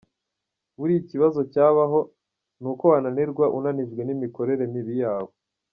Buriya 0.77 0.99
ikibazo 1.03 1.39
cyabaho 1.53 1.99
ni 2.61 2.67
uko 2.71 2.83
wananirwa 2.91 3.45
unanijwe 3.57 4.01
n’imikorere 4.03 4.63
mibi 4.73 4.95
yawe. 5.03 5.31